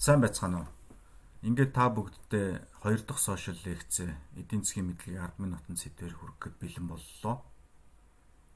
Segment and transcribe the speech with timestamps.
[0.00, 0.68] Сайн байцгаана уу?
[1.44, 4.08] Ингээд та бүгдтэй хоёр дахь сошиал лекцээ
[4.40, 7.44] эдийн засгийн мэдлэгийг 10 минутанд сэдвээр хүрэхэд бэлэн боллоо.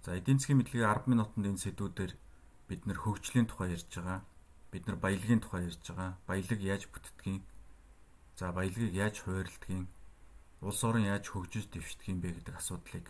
[0.00, 2.12] За эдийн засгийн мэдлэгийг 10 минутанд энэ сэдвүүдээр
[2.64, 4.24] бид нэр хөгжлийн тухай ярьж байгаа.
[4.72, 6.16] Бид нар баялагын тухай ярьж байгаа.
[6.24, 7.44] Баялаг яаж бүтдгийг,
[8.40, 9.84] за баялагыг яаж хуваарлдгийг,
[10.64, 13.04] улс орон яаж хөгжиж дэвшдэг юм бэ гэдэг асуудлыг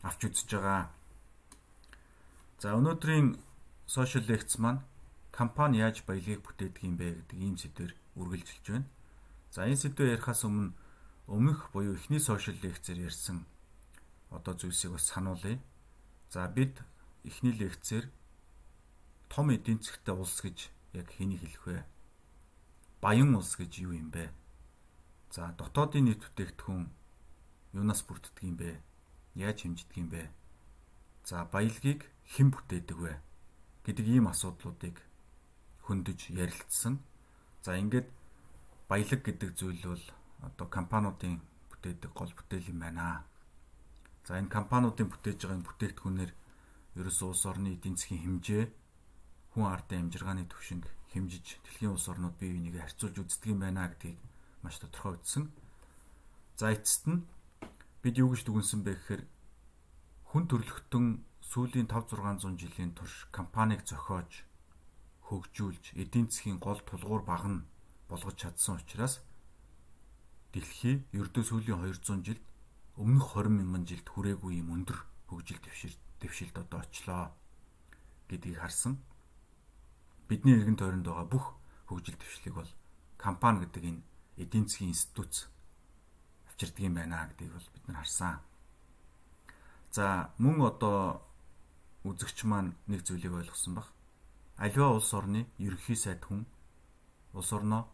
[0.00, 0.88] авч үзэж байгаа.
[2.56, 3.36] За өнөөдрийн
[3.84, 4.80] сошиал лекц маань
[5.36, 8.88] компани яаж баялагийг бүтээдэг юм бэ гэдэг ийм сэдвээр үргэлжилж байна.
[9.52, 10.72] За энэ сэдвээр ярихаас өмнө
[11.28, 13.44] өмнөх буюу эхний сошиал лекцээр ярьсан
[14.32, 15.60] одоо зүйлсийг бас сануулъя.
[16.32, 16.80] За бид
[17.28, 18.08] эхний лекцээр
[19.28, 21.78] том эдийн засгтай улс гэж яг хэнийг хэлэх вэ?
[23.04, 24.32] Баян улс гэж юу юм бэ?
[25.28, 26.88] За дотоодын нийт бүтээгдэхүүн
[27.76, 28.80] юунаас бүрддэг юм бэ?
[29.36, 30.32] Яаж хэмждэг юм бэ?
[31.28, 33.20] За баялагийг хэн бүтээдэг вэ?
[33.86, 34.98] гэдэг ийм асуудлуудыг
[35.86, 36.98] хөндөж ярилцсан.
[37.62, 38.10] За ингээд
[38.90, 40.04] баялаг гэдэг зүйл бол
[40.42, 43.24] одоо компаниудын бүтээдэг гол бүтээл юм байна.
[44.26, 46.32] За энэ компаниудын бүтээж байгаа бүтээгдэхүүнээр
[46.98, 48.64] ерөөсөө улс орны эдийн засгийн хэмжээ
[49.52, 54.18] хүн ардын амжиргааны түвшинг хэмжиж дэлхийн улс орнууд бие бинийгээ харьцуулж үздэг юм байна гэдгийг
[54.62, 55.50] маш тодорхой ütсэн.
[56.56, 57.24] За эцэст нь
[58.02, 59.22] бид юу гэж дүгнсэн бэ гэхээр
[60.32, 61.06] хүн төрөлхтөн
[61.42, 64.45] сүүлийн 5 600 жилийн турш компанийг зохиож
[65.26, 67.66] хөгжүүлж эдийн засгийн гол тулгуур багна
[68.08, 69.14] болгож чадсан учраас
[70.52, 72.44] дэлхий ердөө сүүлийн 200 жилд
[72.96, 75.60] өмнөх 20 мянган жилд хүрээгүй юм өндөр хөгжил
[76.20, 77.34] дэвшилт одоо очлоо
[78.30, 79.02] гэдгийг харсан.
[80.28, 81.46] Бидний эргэн тойронд байгаа бүх
[81.90, 82.70] хөгжил дэвшлиг бол
[83.18, 84.02] компани гэдэг энэ
[84.42, 85.50] эдийн засгийн институт
[86.48, 88.38] авчирдаг юм байна гэдгийг бол бид нар харсан.
[89.90, 91.26] За мөн одоо
[92.06, 93.95] үзэгч маань нэг зүйлийг ойлгосон баг
[94.56, 96.46] аливаа улс орны ерөнхий сайд хүн
[97.32, 97.88] улс орноо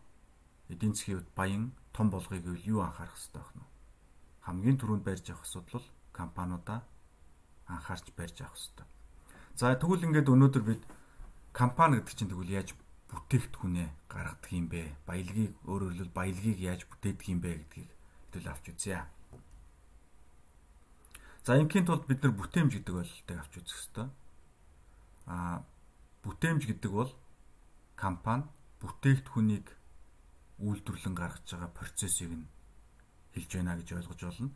[0.68, 3.70] эдийн засгийн хувьд баян том болгоёг гэвэл юу анхаарах хэрэгтэй байна вэ?
[4.46, 6.80] Хамгийн түрүүнд барьж авах асуудал бол компаниудаа
[7.66, 8.86] анхаарч барьж авах хэрэгтэй.
[9.58, 10.82] За тэгвэл ингээд өнөөдөр бид
[11.52, 12.68] компани гэдэг чинь тэгвэл яаж
[13.10, 14.96] бүтээгдэхүүнээ гаргадаг юм бэ?
[15.04, 17.90] Баялагийг өөрөөр хэлбэл баялагийг яаж бүтээдэг юм бэ гэдгийг
[18.32, 19.04] хэвэл авч үзье.
[21.44, 24.08] За ингийн тулд бид нар бүтээмж гэдэг ойлголтыг авч үзэх хэрэгтэй.
[25.26, 25.66] Аа
[26.22, 27.10] Бүтээмж гэдэг бол
[27.98, 28.46] компани
[28.80, 29.66] бүтээгдэхүүнийг
[30.62, 32.46] үйлдвэрлэн гаргаж байгаа процессыг нь
[33.34, 34.54] хэлж байна гэж ойлгож байна.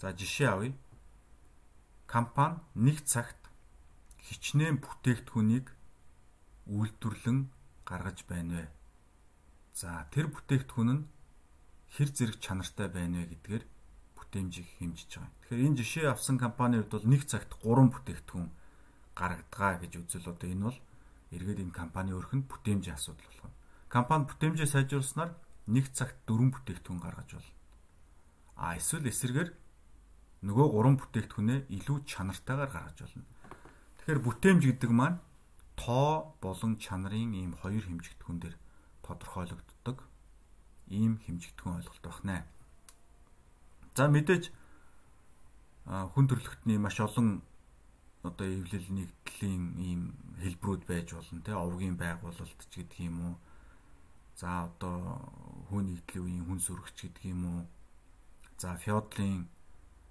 [0.00, 0.72] За жишээ авъя.
[2.06, 3.40] Компани нэг цагт
[4.26, 5.66] хичнээн бүтээгдэхүүнийг
[6.66, 7.38] үйлдвэрлэн
[7.84, 8.68] гаргаж байна вэ?
[9.76, 11.06] За тэр бүтээгдэхүүн нь
[11.94, 13.64] хэр зэрэг чанартай байна вэ гэдгээр
[14.16, 15.32] бүтээмжийг хэмжиж байгаа.
[15.44, 18.48] Тэгэхээр энэ жишээ авсан компанийн хувьд бол нэг цагт 3 бүтээгдэхүүн
[19.16, 20.78] гаргадгаа гэж үзэл одоо энэ бол
[21.32, 23.58] эргээд энэ компани өөрх нь бүтээмжийн асуудал болох нь.
[23.88, 25.32] Компани бүтээмжээ сайжруулснаар
[25.72, 27.54] нэг цагт дөрвөн бүтээгдэхүүн гаргаж болно.
[28.60, 29.50] А эсвэл эсэргээр
[30.46, 33.26] нөгөө гурван бүтээгдэхүүнээ илүү чанартайгаар гаргаж болно.
[34.04, 35.18] Тэгэхээр бүтээмж гэдэг маань
[35.74, 38.56] тоо болон чанарын ийм хоёр хэмжигдэхүүн дээр
[39.02, 39.98] тодорхойлогддог
[40.88, 42.46] ийм хэмжигдэхүүн ойлголт байна.
[43.96, 44.52] За мэдээж
[45.86, 47.42] хүн төрөлхтний маш олон
[48.28, 50.02] одоо эвлэл нэгдлийн ийм
[50.42, 51.52] хэлбэрүүд байж болно те.
[51.54, 53.36] Овгийн байгуулалт ч гэдэг юм уу.
[54.40, 55.22] За одоо
[55.70, 57.62] хүн нэгдлийн үеийн хүн сүрэгч гэдэг юм уу.
[58.58, 59.46] За феодлын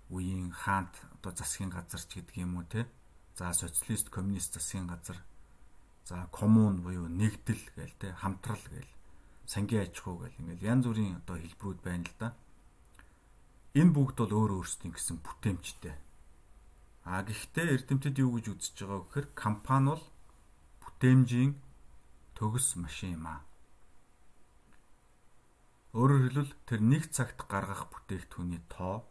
[0.10, 2.88] үеийн хаант одоо засгийн газар ч гэдэг юм уу те.
[3.38, 5.20] За социалист коммунист засгийн газар.
[6.06, 8.92] За коммун буюу нэгдэл гээл те хамтрал гээл
[9.46, 12.30] сангийн аж ахуй гээл ингээл янз бүрийн одоо хэлбэрүүд байна л да.
[13.76, 16.05] Энэ бүгд бол өөр өөрсдийн гэсэн бүтээмжтэй
[17.06, 20.06] А гэхдээ эрдэмтэд юу гэж үзэж байгаа вэ гэхээр компани бол
[20.82, 21.52] бүтээмжийн
[22.34, 23.46] төгс машин юм аа.
[25.94, 29.06] Өөрөөр хэлбэл тэр нэг цагт гаргах бүтээгдэхүүний тоо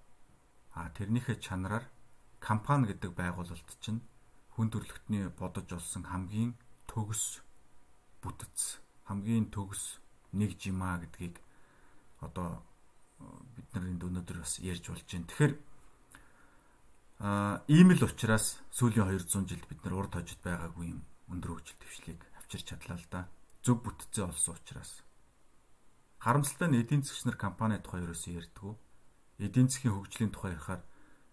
[0.74, 1.86] а тэрнийхээ чанараар
[2.42, 4.02] компани гэдэг байгуулалт чинь
[4.58, 6.58] хүн төрөлхтний бодож олсон хамгийн
[6.90, 7.40] төгс
[8.20, 10.02] бүтэц хамгийн төгс
[10.34, 11.38] нэг жимаа гэдгийг
[12.20, 12.58] одоо
[13.54, 15.30] бид нар энд өнөөдөр бас ярьж болж байна.
[15.30, 15.54] Тэгэхээр
[17.24, 21.00] Аа ийм л учраас сүүлийн 200 жилд бид нар урд хожид байгаагүй юм
[21.32, 23.20] өндөр хөгжил төвшлийг авчирч чадлаа л да.
[23.64, 25.00] Зөв бүтцээ олсон учраас.
[26.20, 28.76] Харамсалтай нь эдийн засгч нар компани тухай ерөөсөө ярьдгүй.
[29.40, 30.84] Эдийн засгийн хөгжлийн тухай ярихаар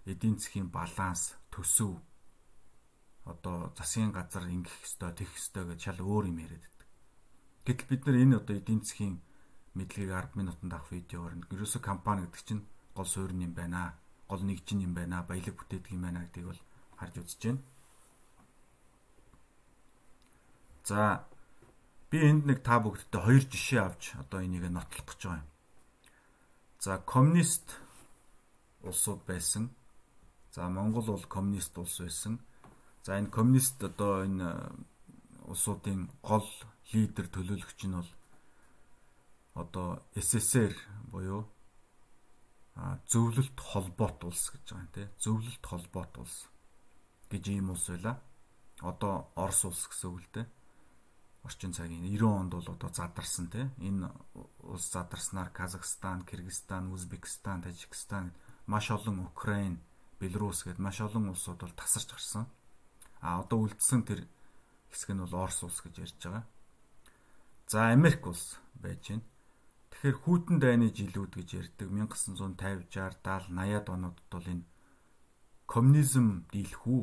[0.08, 2.00] эдийн засгийн баланс, төсөв
[3.28, 6.88] одоо засгийн газар ингэх ёстой, тэгэх ёстой гэж шал өөр юм яриад байдаг.
[7.68, 9.20] Гэтэл бид нар энэ одоо эдийн засгийн
[9.76, 12.64] мэдлэгийг 10 минутанд авах видеоор нь ерөөсөө компани гэдэг чинь
[12.96, 14.00] гол суурин юм байна
[14.32, 16.62] гол нэгжин юм байна баялаг бүтээдэг юм байна гэдгийг бол
[16.96, 17.62] харж үзэж байна.
[20.88, 21.28] За
[22.12, 25.48] Би энд нэг та бүгдтэй хоёр жишээ авч одоо энийг нотлох гэж байгаа юм.
[26.84, 27.80] За коммунист
[28.84, 29.72] улсууд байсан.
[30.52, 32.44] За Монгол бол коммунист улс байсан.
[33.08, 34.76] За энэ коммунист одоо энэ
[35.48, 36.44] улсуудын гол
[36.92, 38.12] лидер төлөөлөгч нь бол
[39.56, 40.76] одоо СССР
[41.08, 41.48] буюу
[43.08, 45.08] зөвлөлт холбоот улс гэж байгаа юм тий.
[45.24, 46.38] Зөвлөлт холбоот улс
[47.30, 48.22] гэж ийм улс байла.
[48.82, 50.48] Одоо Орос улс гэсэн үг л дээ
[51.44, 54.12] орчин цагийн 90 онд бол одоо задарсан тий энэ
[54.60, 58.34] улс задарснаар Казахстан, Кыргызстан, Узбекистан, Тажикстан
[58.68, 59.82] маш олон Украин,
[60.20, 62.46] Беларусь гэд маш олон улсууд бол тасарч гарсан.
[63.22, 64.28] А одоо үлдсэн тэр
[64.92, 66.46] хэсэг нь бол Орос улс гэж ярьж байгаа.
[67.68, 69.26] За Америк улс байж байна.
[69.92, 74.66] Тэгэхээр хүйтэн дайны жилүүд гэж ярьдаг 1950, 60, 70, 80-ад онуудад бол энэ
[75.68, 77.02] коммунизм дийлхүү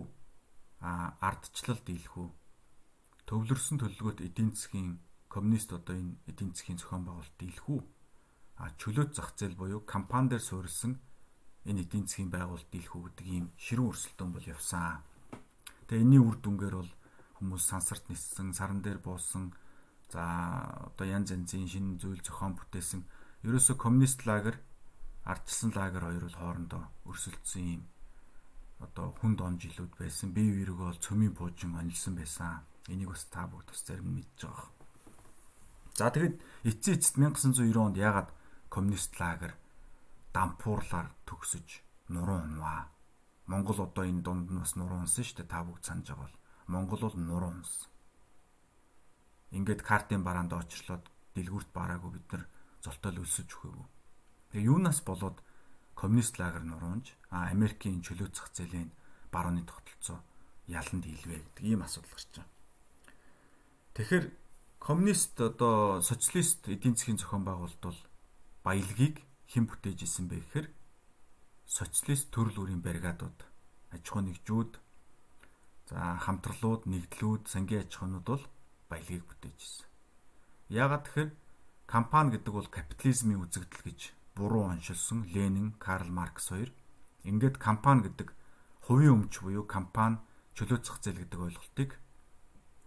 [0.84, 2.28] а ардчлал дийлхүү
[3.28, 4.90] төвлөрсөн төлөвлөгөөт эдийн засгийн
[5.28, 7.80] коммунист одоо энэ эдийн засгийн зохион байгуулалт дийлхүү
[8.58, 10.96] а чөлөөт зах зээл буюу компани дээр суурилсан
[11.68, 15.04] энэ эдийн засгийн байгуулалт дийлхүү гэдэг ийм ширүүн өрсөлдөөн бол явсан.
[15.86, 16.92] Тэгээ энэний үр дүнгээр бол
[17.36, 19.52] хүмүүс сансарт ниссэн, саран дээр буусан
[20.12, 20.24] за
[20.88, 23.00] одоо янз янзын шинэ зүйл зохион бүтээсэн
[23.46, 24.56] ерөөсө коммунист лагер
[25.28, 27.82] ардчилсан лагер хоёр бол хоорондоо өрсөлдсөн юм
[28.80, 30.32] одоо хүнд он жилүүд байсан.
[30.32, 32.62] Бие биеэрээ бол цөмийн буужин онилсан байсан.
[32.86, 34.70] Энийг бас та бүгд бас зарим нь мэдж байгаа.
[35.98, 36.34] За тэгэд
[36.70, 38.30] эцсийн эцэст 1990 онд яагаад
[38.70, 39.52] коммунист лагер
[40.32, 41.82] дампуурлаар төгсөж
[42.14, 42.88] нуруу унваа.
[43.50, 45.52] Монгол одоо энэ дунд нь бас нуруу унсан шүү дээ.
[45.52, 46.36] Та бүгд санаж байгаа бол
[46.70, 47.90] Монгол бол нуруу унсан.
[49.56, 51.04] Ингээд картын бараанд очрлоод
[51.34, 52.44] дэлгүүрт бараагүй бид нар
[52.84, 53.86] золтол өлсөж өгөөгүй.
[54.52, 55.40] Тэгээ юунаас болоод
[55.96, 58.92] коммунист лагер нуруунж а Америкийн чөлөө зах зээлийн
[59.32, 60.20] барууны тогтолцоо
[60.68, 62.52] яланд илвэ гэдэг ийм асуудал гарч байна.
[63.96, 64.24] Тэгэхээр
[64.78, 68.00] коммунист одоо социалист эдийн засгийн зохион байгуулалт бол
[68.62, 70.68] баялагийг хэн бүтээж исэн бэ гэхээр
[71.66, 73.38] социалист төрөл бүрийн бригадууд
[73.92, 74.72] аж ахуй нэгжүүд
[75.88, 78.44] за хамтрлууд нэгдлүүд сангийн аж ахуйнууд бол
[78.88, 79.86] баялагийг бүтээж исэн.
[80.68, 81.30] Яагаад тэгэхээр
[81.86, 84.00] компани гэдэг бол капитализмын үзэгдэл гэж
[84.36, 86.72] буруу оншилсон Ленин, Карл Маркс хоёр
[87.24, 88.32] ингээд компани гэдэг
[88.84, 90.20] хувийн өмч буюу компани
[90.56, 91.90] чөлөө зах зээл гэдэг ойлголтыг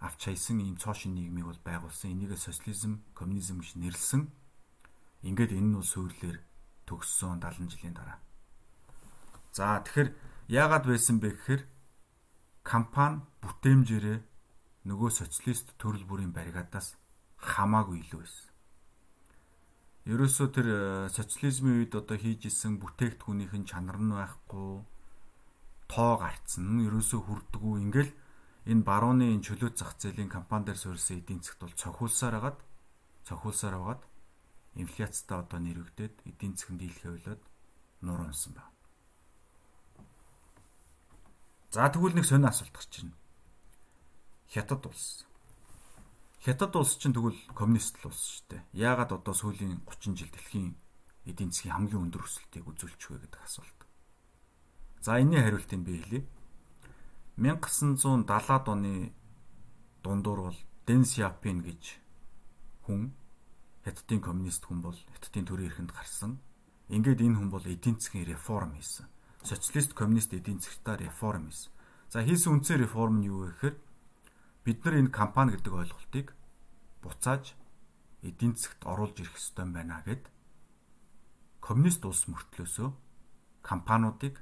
[0.01, 2.11] авч хайсан ийм цоошин нийгмийг бол байгуулсан.
[2.11, 4.33] Энийг социализм, коммунизм гэж нэрлсэн.
[5.21, 6.41] Ингээд энэ нь бол сүйрлэр
[6.89, 8.17] төгссөн 70 жилийн дараа.
[9.53, 10.09] За тэгэхээр
[10.49, 11.61] яагаад байсан бэ гэхээр
[12.65, 14.19] компани бүтээмжээрээ
[14.89, 16.97] нөгөө социалист төрөл бүрийн баригадаас
[17.37, 18.51] хамаагүй илүү байсан.
[20.09, 20.79] Ерөөсөө тэр э,
[21.13, 24.81] социализмын үед одоо хийж исэн бүтээгдэхүүнийх нь чанар нь байхгүй
[25.85, 26.81] тоо гарцсан.
[26.89, 27.75] Ерөөсөө хүрдэггүй.
[27.85, 28.11] Ингээл
[28.65, 32.57] энэ барууны энэ чөлөөт зах зээлийн компани дээр суурилсан эдийн засгт бол цохиулсаар хагаад
[33.29, 34.01] цохиулсаар хагаад
[34.81, 37.41] инфляцтай одоо нэрвэгдээд эдийн засгийн дийлхэ ойлоод
[38.01, 38.73] нур унсан байна.
[41.69, 43.20] За тэгвэл нэг сонио асуулт гарч байна.
[44.51, 45.25] Хятад улс.
[46.43, 48.61] Хятад улс чинь тэгвэл коммунист улс шүү дээ.
[48.83, 50.75] Яагаад одоо сүүлийн 30 жил дэлхийн
[51.23, 53.79] эдийн засгийн хамгийн өндөр өсөлтийг үзүүлж вэ гэдэг асуулт.
[54.99, 56.27] За энэний хариултыг би хэлье.
[57.39, 59.15] 1970-ад оны
[60.03, 62.03] дундуур бол Дэн Сяопин гэж
[62.83, 63.15] хүн
[63.87, 66.43] Хятадын коммунист хүн бол Хятадын төрийн эрхэнд гарсан.
[66.91, 69.07] Ингээд энэ хүн бол эдийн засгийн реформ хийсэн.
[69.47, 71.71] Социалист коммунист эдийн засгтаа реформ хийсэн.
[72.11, 73.75] За хийсэн үндсэн реформ нь юу вэ гэхээр
[74.65, 76.27] бид нар энэ компани гэдэг ойлголтыг
[77.01, 77.57] буцааж
[78.21, 80.29] эдийн засгт оруулж ирэх ёстой байна гэд
[81.65, 82.89] коммунист улс мөртлөөсөө
[83.65, 84.41] компаниудыг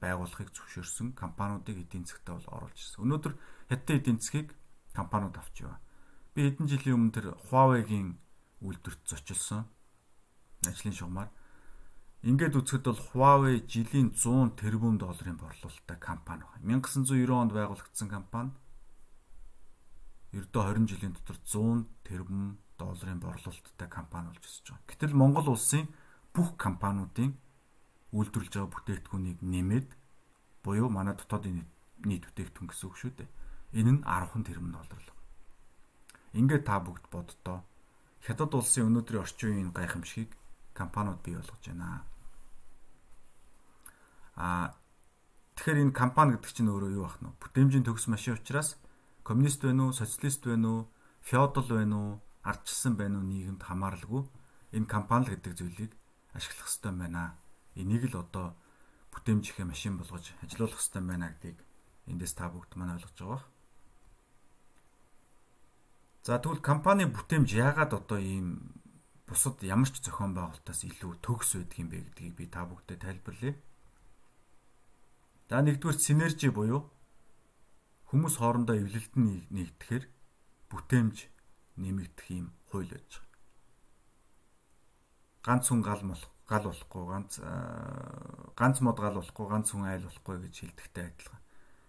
[0.00, 3.04] байгуулахыг зөвшөөрсөн компаниудыг эдийн засгтаа бол оруулж ирсэн.
[3.04, 3.32] Өнөөдөр
[3.68, 4.48] хятадын эдийн засгийг
[4.96, 5.80] компаниуд авч яваа.
[6.34, 8.16] Би хэдэн жилийн өмнө тэр Huawei-гийн
[8.64, 9.68] үйлдвэрт зочилсон.
[10.64, 11.28] Ажлын шугамар.
[12.24, 16.80] Ингээд үзэхэд бол Huawei жилийн 100 тэрбум долларын борлуулалттай компани байна.
[16.80, 18.50] 1990 онд байгуулагдсан компани
[20.32, 24.88] ердөө 20 жилийн дотор 100 тэрбум долларын борлуулалттай компани болж өсөж байгаа.
[24.88, 25.88] Гэтэл Монгол улсын
[26.32, 27.36] бүх компаниудын
[28.16, 29.88] үйлдвэрлэж байгаа бүтээгдэхүүнийг нэмээд
[30.64, 31.68] буюу манай дотоодын
[32.08, 33.30] нийт бүтээгдэхүүн гэсэн үг шүү дээ.
[33.78, 35.12] Энэ нь 10 тэрбум доллар л.
[36.32, 37.64] Ингээд та бүгд боддоо
[38.22, 40.30] Хятад улсын өнөөдрийн орчин үеийн гайхамшигыг
[40.78, 42.06] компаниуд бий болгож байна.
[44.38, 44.78] А
[45.58, 47.40] тэгэхээр энэ компани гэдэг чинь өөрөө юу бахна вэ?
[47.42, 48.78] Бүтээмжийн төгс машин учраас
[49.22, 50.88] коммунист байна уу, социалист байна уу,
[51.20, 54.22] феодал байна уу, ардчилсан байна уу нийгэмд хамааралгүй
[54.74, 55.92] энэ компани л гэдэг зүйлийг
[56.34, 57.38] ашиглах хэрэгтэй байна
[57.78, 58.56] энийг л одоо
[59.12, 61.58] бүтээмжийнхээ машин болгож ажилуулах хэрэгтэй байна гэдгийг
[62.10, 63.42] эндээс та бүгд маань ойлгож байгаа.
[66.26, 68.74] За тэгвэл компани бүтээмж яагаад одоо ийм
[69.28, 73.54] бусад ямар ч зохион байгуулалтаас илүү төгс байдаг юм бэ гэдгийг би та бүгдэд тайлбарлая.
[75.50, 76.88] За нэгдүгээр синержи буюу
[78.12, 80.04] хүмүүс хоорондоо эвлэлт нь нэгдэхээр
[80.68, 81.16] бүтээмж
[81.80, 83.40] нэмэгдэх юм хууль байж байгаа.
[85.40, 87.32] Ганц хүн гал болох гал болохгүй ганц
[88.52, 91.40] ганц мод гал болохгүй ганц хүн айл болохгүй гэж хэлдэгтэй адилхан.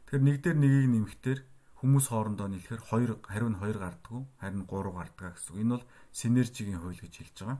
[0.07, 1.37] Тэгэхээр нэг дээр нэгийг нэмэхдээ
[1.83, 5.59] хүмүүс хоорондоо нийлэхээр 2 хариу нь 2 гардггүй харин 3 гардгаа гэсэн.
[5.59, 7.59] Энэ бол синержигийн хууль гэж хэлж байгаа.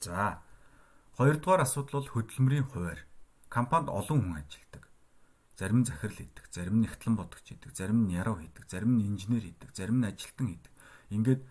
[0.00, 0.40] За
[1.20, 3.04] хоёрдугаар асуудал бол хөдөлмөрийн хуваар.
[3.52, 4.85] Компанид олон хүн ажилладаг.
[5.56, 9.08] Зарим нь захирал хийдэг, зарим нь ихтлэн бодогч хийдэг, зарим нь яруу хийдэг, зарим нь
[9.08, 10.72] инженер хийдэг, зарим нь ажилтан хийдэг.
[11.16, 11.42] Ингээд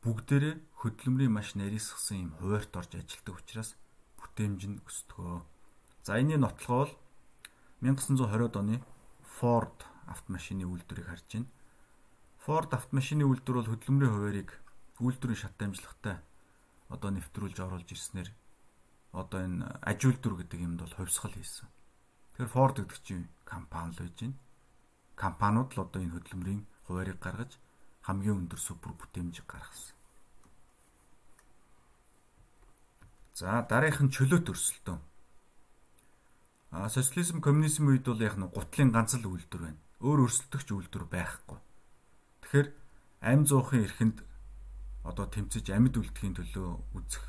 [0.00, 3.76] бүгдээрээ хөдөлмөрийн маш нарийсгсан юм хуваарьт орж ажилладаг учраас
[4.16, 5.44] бүтээмж нь өсдгөө.
[6.08, 6.94] За энэний нотлогоо бол
[7.84, 8.76] 1920-од оны
[9.20, 9.76] Ford
[10.08, 11.48] автомашины үйлдвэрийг харж байна.
[12.40, 14.50] Ford автомашины үйлдвэр бол хөдөлмөрийн хуваарийг
[15.04, 16.16] үйлдвэрийн шат дамжлагтай
[16.88, 18.32] одоо нэвтрүүлж оруулж ирснээр
[19.12, 21.68] одоо энэ аж үйлдвэр гэдэг юмд бол хувьсгал хийсэн.
[22.34, 24.34] Тэгэхээр Ford гэдэг чинь компани л байж байна.
[25.14, 27.52] Компаниуд л одоо энэ хөдөлмөрийн хуваарийг гаргаж
[28.02, 29.94] хамгийн өндөр супер бүтээмжийг гаргасан.
[33.38, 35.02] За дараагийнх нь чөлөөт өрсөлдөөн.
[36.74, 39.80] А социализм коммунизм үед бол яг нь гутлын ганц л үйлдвэр байна.
[40.02, 41.58] Өөр өрсөлдөгч үйлдвэр байхгүй.
[42.42, 42.68] Тэгэхээр
[43.22, 44.18] амь зуухын эрхэнд
[45.06, 47.24] одоо тэмцэж амьд үлдэхийн төлөө үзэх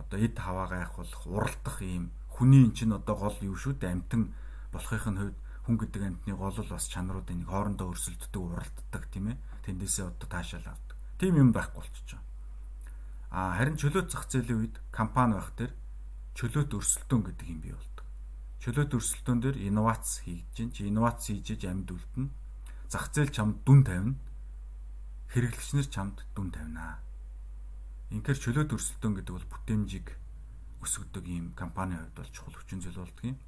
[0.00, 4.34] одоо эд хаваа гайхуулах уралдах ийм хүний эн чинь одоо гол юу шүү дээ амтан
[4.74, 9.38] болохын хувьд хүн гэдэг амтны гол л бас чанаруудын нэг хоорондоо өрсөлддөг уралддаг тийм ээ
[9.64, 10.98] тэндээсээ одоо таашаал авдаг.
[11.16, 12.26] Тийм юм байхгүй болчихж байгаа.
[13.30, 15.72] А харин чөлөөт зах зээлийн үед компани байх дээр
[16.34, 17.94] чөлөөт өрсөлдөөн гэдэг юм бий бол
[18.64, 22.32] чөлөөт өрсөлдөөн дээр инновац хийж чинь чи инновац хийж амьд үлдэнэ.
[22.88, 24.16] Зах зээл чамд дүн тавина.
[25.32, 26.96] Хэрэглэгч нар чамд дүн тавина.
[28.08, 30.08] Инхээр чөлөөт өрсөлдөөн гэдэг бол бүтээмжийг
[30.84, 33.38] өсгөдөг ийм компанийн хувьд бол чухал хүчин зүйл болдго юм.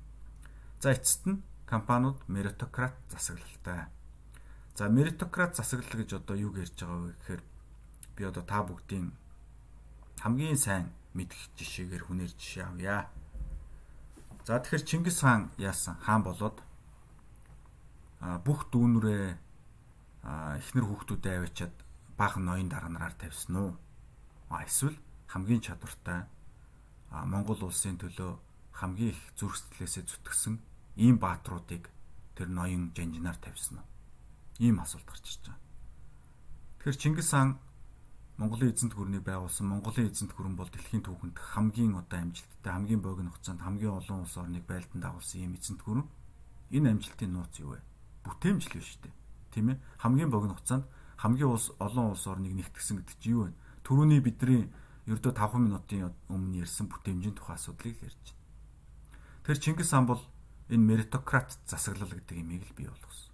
[0.80, 3.86] За эцэст нь компаниуд меритократ засаглалтай.
[4.74, 7.42] За меритократ засаглал гэж одоо юу ярьж байгаа вэ гэхээр
[8.16, 9.12] би одоо та бүгдийн
[10.20, 13.08] хамгийн сайн мэдэх жишээгээр хүнээр жишээ авъя.
[14.44, 15.96] За тэгэхээр Чингис хаан яасан?
[16.00, 16.60] Хаан болоод
[18.44, 19.36] бүх дүүнрээ
[20.60, 21.74] эхнэр хүүхдүүдэд аваачаад
[22.16, 23.72] баахан ноён дараа нараар тавьсан уу?
[24.48, 26.28] А эсвэл хамгийн чадвартай
[27.10, 28.38] Монгол улсын төлөө
[28.72, 30.54] хамгийн их зүрх сэтгэлээсээ зүтгэсэн
[30.96, 31.88] ийм баатруудыг
[32.36, 33.88] тэр ноён жанжинаар тавьсан уу?
[34.58, 35.60] Ийм асуулт гарч ирж байгаа.
[36.78, 37.58] Тэгэхээр Чингис хаан
[38.36, 43.32] Монголын эзэнт гүрнийг байгуулсан Монголын эзэнт гүрэн бол дэлхийн түүхэнд хамгийн одоо амжилттай хамгийн богино
[43.32, 46.04] хугацаанд хамгийн олон улс орныг байлдан дагуулсан ийм эзэнт гүрэн.
[46.76, 47.80] Энэ амжилтын нууц юу вэ?
[48.28, 49.14] Бүтээмжлэл биш үү?
[49.56, 49.80] Тийм ээ.
[50.04, 50.84] Хамгийн богино хугацаанд
[51.16, 53.56] хамгийн улс олон улс орныг нэгтгэсэн гэдэг чинь юу вэ?
[53.80, 54.68] Төрөний бидний
[55.06, 58.42] ердөө 5 минутын өмнө ярьсан бүтээмжийн тухай асуудлыг ярьж байна.
[59.46, 60.22] Тэр Чингис хаан бол
[60.66, 63.30] энэ меритократ засаглал гэдэг имийг л бий болгосон.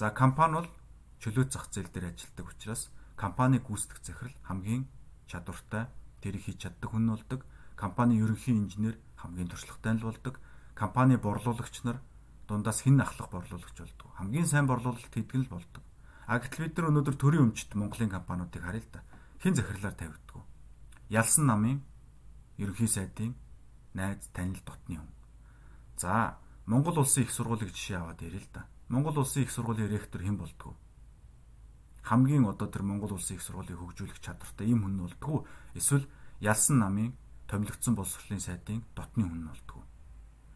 [0.00, 0.68] За компани бол
[1.20, 2.88] чөлөөт зах зээл дээр ажилладаг учраас
[3.20, 4.88] компани гүйцэтгэх захирал хамгийн
[5.28, 5.92] чадвартай
[6.24, 7.44] тэрийг хийж чаддаг хүн болдог.
[7.76, 10.40] Компани ерөнхий инженер хамгийн туршлагатай нь болдог.
[10.72, 12.00] Компани борлуулагч нар
[12.48, 14.08] дундаас хэн ахлах борлуулагч болдог.
[14.16, 15.84] Хамгийн сайн борлуулалт хийдэг нь л болдог.
[16.24, 19.04] А гэтэл бид нар өнөөдөр төрийн өмчт Монголын компаниудыг харъя л да.
[19.44, 20.47] Хэн захирлаар тавигддаг вэ?
[21.08, 21.82] Ялсан намын
[22.58, 23.34] ерөнхий сайдын
[23.94, 25.12] найз танил дотны хүн.
[25.96, 28.66] За, Монгол улсын их сургуулийг жишээ аваад ярил л да.
[28.88, 30.76] Монгол улсын их сургуулийн ректор хэн болдгоо?
[32.08, 35.44] хамгийн одоо тэр Монгол улсын их сургуулийг хөгжүүлэх чадвартай ийм хүн болдгоо
[35.76, 36.08] эсвэл
[36.40, 37.12] ялсан намын
[37.48, 39.84] томилогдсон боловсролын сайдын дотны хүн болдгоо.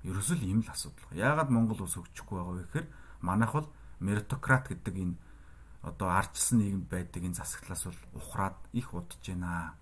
[0.03, 1.13] Ерөөсөл ийм л асуудал.
[1.13, 2.87] Яагаад Монгол улс хөгжихгүй байгаа вэ гэхээр
[3.21, 3.69] манайх бол
[4.01, 5.17] меритократ гэдэг энэ
[5.85, 9.77] одоо арчсан нийгэм байдаг энэ засаглалаас бол ухраад их удаж байна.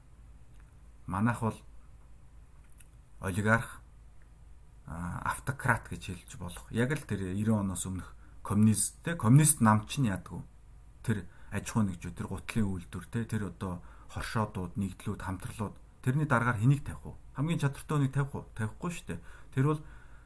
[1.11, 1.59] Манайх бол
[3.19, 3.83] олигарх
[4.87, 6.67] автократ гэж хэлж болох.
[6.71, 10.43] Яг л тэр 90 оноос өмнөх коммунист те коммунист нам чинь яадаг вэ?
[11.03, 11.19] Тэр
[11.51, 13.83] аж ахуй нэгжүүд тэр гутлын үйлдвэр те тэр одоо
[14.15, 17.15] хоршоодууд нэгдлүүд хамтрлууд тэрний дараагаар хэнийг тавих вэ?
[17.35, 18.47] Хамгийн чадвартай хүнийг тавих уу?
[18.55, 19.21] Тавихгүй шүү дээ.
[19.55, 19.81] Тэр бол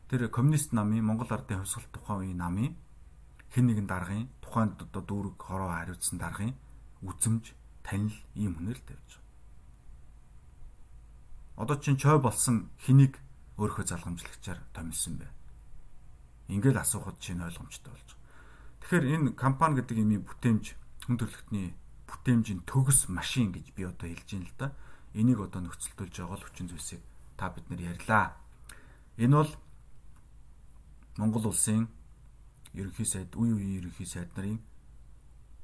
[0.09, 2.77] тэр коммунист намын Монгол ардын хувьсгалт тухайн үеийн намын
[3.53, 6.53] хэн нэгэн даргын тухайд одоо дүүрэг хороо хариуцсан даргын
[7.05, 9.24] үзэмж танил ийм хүнээр л тавьж.
[11.57, 13.19] Одоо чин чой болсон хэнийг
[13.59, 15.27] өөрийнхөө залгамжлагчаар томилсон бэ?
[16.51, 18.83] Ингээл асуухад чинь ойлгомжтой болж байгаа.
[18.83, 20.65] Тэгэхээр энэ компани гэдэг имийн бүтээмж
[21.07, 21.79] хүн төрөлхтний
[22.11, 24.67] бүтээмжийн төгс машин гэж би одоо хэлж байна л да.
[25.15, 27.03] Энийг одоо нөхцөлдүүлж байгаа л хүчин зүйлсийг
[27.39, 28.37] та бид нар ярьлаа.
[29.17, 29.53] Энэ бол
[31.17, 31.87] Монгол улсын
[32.75, 34.59] ерөнхий сайд, үе үеийн ерөнхий сайд нарын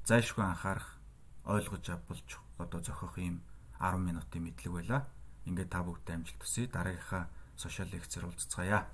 [0.07, 0.95] зайлшгүй анхаарах,
[1.43, 3.43] ойлгож авбалж одоо зохих юм
[3.79, 5.11] 10 минутын мэдлэг байла.
[5.45, 6.67] Ингээд та бүгдээ амжилт хүсье.
[6.69, 8.85] Дараагийнхаа сошиал лекцээр уулзцаая.